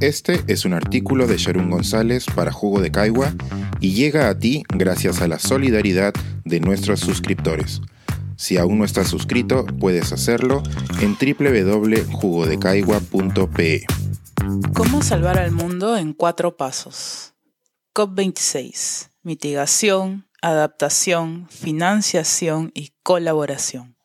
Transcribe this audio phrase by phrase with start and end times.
[0.00, 3.34] Este es un artículo de Sharon González para Jugo de Caigua
[3.80, 7.80] y llega a ti gracias a la solidaridad de nuestros suscriptores.
[8.36, 10.62] Si aún no estás suscrito, puedes hacerlo
[11.00, 13.86] en www.jugodecaigua.pe.
[14.72, 17.34] ¿Cómo salvar al mundo en cuatro pasos?
[17.92, 19.08] COP26.
[19.24, 23.96] Mitigación, adaptación, financiación y colaboración.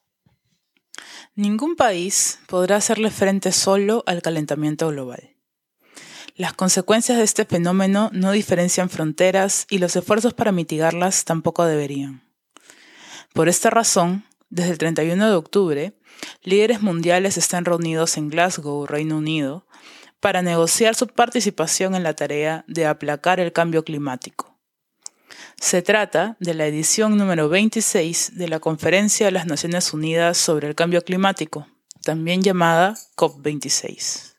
[1.36, 5.33] Ningún país podrá hacerle frente solo al calentamiento global.
[6.36, 12.24] Las consecuencias de este fenómeno no diferencian fronteras y los esfuerzos para mitigarlas tampoco deberían.
[13.34, 15.94] Por esta razón, desde el 31 de octubre,
[16.42, 19.68] líderes mundiales están reunidos en Glasgow, Reino Unido,
[20.20, 24.58] para negociar su participación en la tarea de aplacar el cambio climático.
[25.60, 30.68] Se trata de la edición número 26 de la Conferencia de las Naciones Unidas sobre
[30.68, 31.68] el Cambio Climático,
[32.04, 34.33] también llamada COP26.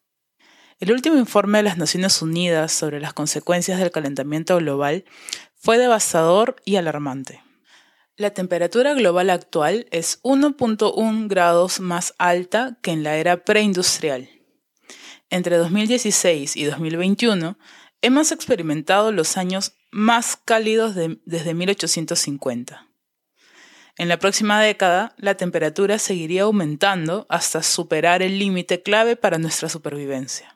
[0.80, 5.04] El último informe de las Naciones Unidas sobre las consecuencias del calentamiento global
[5.54, 7.42] fue devastador y alarmante.
[8.16, 14.28] La temperatura global actual es 1.1 grados más alta que en la era preindustrial.
[15.30, 17.56] Entre 2016 y 2021
[18.02, 22.88] hemos experimentado los años más cálidos desde 1850.
[23.96, 29.68] En la próxima década, la temperatura seguiría aumentando hasta superar el límite clave para nuestra
[29.68, 30.53] supervivencia.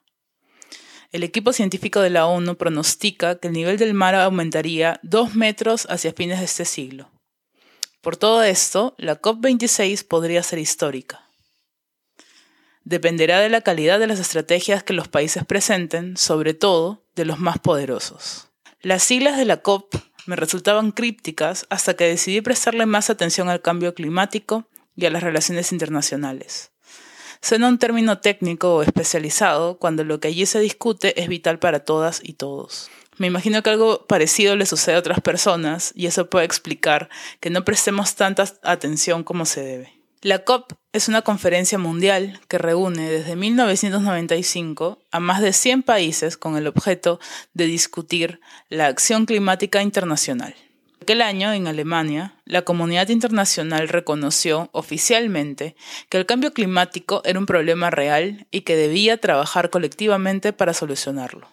[1.10, 5.86] El equipo científico de la ONU pronostica que el nivel del mar aumentaría 2 metros
[5.90, 7.10] hacia fines de este siglo.
[8.00, 11.28] Por todo esto, la COP26 podría ser histórica
[12.88, 17.38] dependerá de la calidad de las estrategias que los países presenten, sobre todo de los
[17.38, 18.48] más poderosos.
[18.80, 23.60] Las siglas de la COP me resultaban crípticas hasta que decidí prestarle más atención al
[23.60, 26.70] cambio climático y a las relaciones internacionales.
[27.40, 31.80] Suena un término técnico o especializado cuando lo que allí se discute es vital para
[31.80, 32.90] todas y todos.
[33.16, 37.08] Me imagino que algo parecido le sucede a otras personas y eso puede explicar
[37.40, 39.92] que no prestemos tanta atención como se debe.
[40.20, 46.36] La COP es una conferencia mundial que reúne desde 1995 a más de 100 países
[46.36, 47.20] con el objeto
[47.54, 50.56] de discutir la acción climática internacional.
[51.08, 55.74] Aquel año, en Alemania, la comunidad internacional reconoció oficialmente
[56.10, 61.48] que el cambio climático era un problema real y que debía trabajar colectivamente para solucionarlo.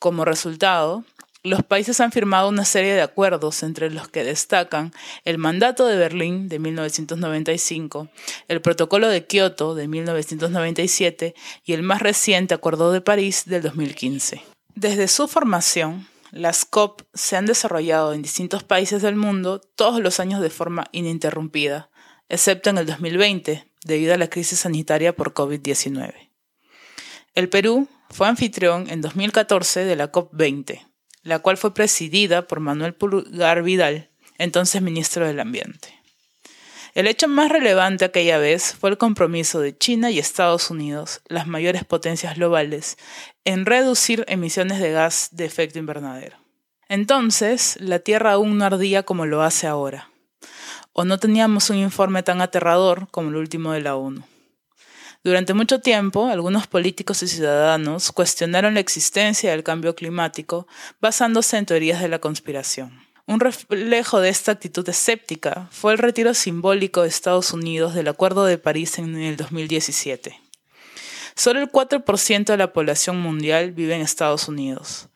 [0.00, 1.04] Como resultado,
[1.44, 4.92] los países han firmado una serie de acuerdos entre los que destacan
[5.24, 8.08] el Mandato de Berlín de 1995,
[8.48, 14.42] el Protocolo de Kioto de 1997 y el más reciente Acuerdo de París del 2015.
[14.74, 20.20] Desde su formación, las COP se han desarrollado en distintos países del mundo todos los
[20.20, 21.90] años de forma ininterrumpida,
[22.28, 26.30] excepto en el 2020, debido a la crisis sanitaria por COVID-19.
[27.34, 30.86] El Perú fue anfitrión en 2014 de la COP20,
[31.22, 35.99] la cual fue presidida por Manuel Pulgar Vidal, entonces ministro del Ambiente.
[36.94, 41.46] El hecho más relevante aquella vez fue el compromiso de China y Estados Unidos, las
[41.46, 42.98] mayores potencias globales,
[43.44, 46.36] en reducir emisiones de gas de efecto invernadero.
[46.88, 50.10] Entonces, la Tierra aún no ardía como lo hace ahora,
[50.92, 54.24] o no teníamos un informe tan aterrador como el último de la ONU.
[55.22, 60.66] Durante mucho tiempo, algunos políticos y ciudadanos cuestionaron la existencia del cambio climático
[61.00, 63.09] basándose en teorías de la conspiración.
[63.30, 68.44] Un reflejo de esta actitud escéptica fue el retiro simbólico de Estados Unidos del Acuerdo
[68.44, 70.36] de París en el 2017.
[71.36, 75.10] Solo el 4% de la población mundial vive en Estados Unidos,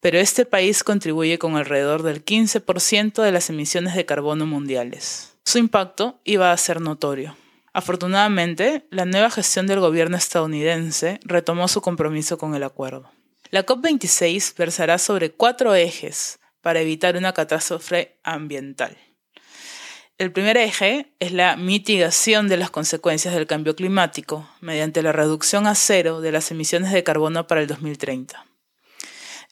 [0.00, 5.34] pero este país contribuye con alrededor del 15% de las emisiones de carbono mundiales.
[5.44, 7.36] Su impacto iba a ser notorio.
[7.74, 13.10] Afortunadamente, la nueva gestión del gobierno estadounidense retomó su compromiso con el acuerdo.
[13.50, 18.94] La COP26 versará sobre cuatro ejes para evitar una catástrofe ambiental.
[20.18, 25.66] El primer eje es la mitigación de las consecuencias del cambio climático mediante la reducción
[25.66, 28.44] a cero de las emisiones de carbono para el 2030.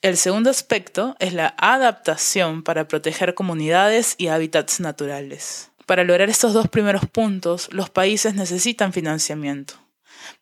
[0.03, 5.71] El segundo aspecto es la adaptación para proteger comunidades y hábitats naturales.
[5.87, 9.87] Para lograr estos dos primeros puntos, los países necesitan financiamiento.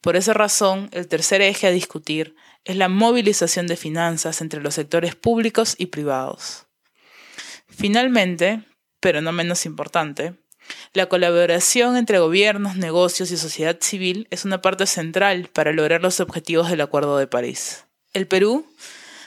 [0.01, 2.35] Por esa razón, el tercer eje a discutir
[2.65, 6.64] es la movilización de finanzas entre los sectores públicos y privados.
[7.77, 8.63] Finalmente,
[9.01, 10.35] pero no menos importante,
[10.93, 16.21] la colaboración entre gobiernos, negocios y sociedad civil es una parte central para lograr los
[16.21, 17.85] objetivos del Acuerdo de París.
[18.13, 18.67] El Perú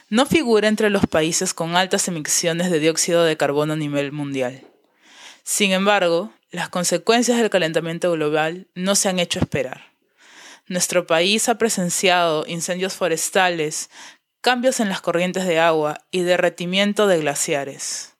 [0.10, 4.64] no figura entre los países con altas emisiones de dióxido de carbono a nivel mundial.
[5.44, 9.92] Sin embargo, las consecuencias del calentamiento global no se han hecho esperar.
[10.68, 13.90] Nuestro país ha presenciado incendios forestales,
[14.42, 18.17] cambios en las corrientes de agua y derretimiento de glaciares.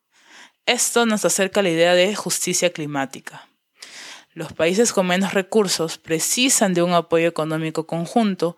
[0.68, 3.48] Esto nos acerca a la idea de justicia climática.
[4.34, 8.58] Los países con menos recursos precisan de un apoyo económico conjunto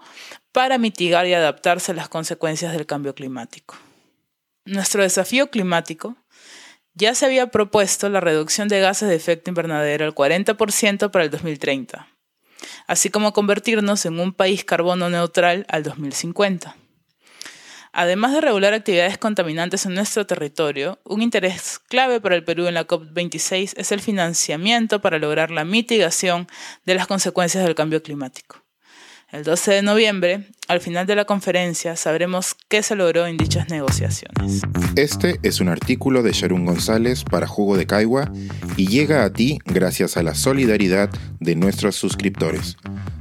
[0.51, 3.77] para mitigar y adaptarse a las consecuencias del cambio climático.
[4.65, 6.15] Nuestro desafío climático
[6.95, 11.29] ya se había propuesto la reducción de gases de efecto invernadero al 40% para el
[11.29, 12.07] 2030,
[12.88, 16.75] así como convertirnos en un país carbono neutral al 2050.
[17.91, 22.75] Además de regular actividades contaminantes en nuestro territorio, un interés clave para el Perú en
[22.75, 26.47] la COP26 es el financiamiento para lograr la mitigación
[26.86, 28.63] de las consecuencias del cambio climático.
[29.31, 33.69] El 12 de noviembre, al final de la conferencia, sabremos qué se logró en dichas
[33.69, 34.63] negociaciones.
[34.95, 38.31] Este es un artículo de Sharon González para Jugo de Caigua
[38.75, 42.77] y llega a ti gracias a la solidaridad de nuestros suscriptores.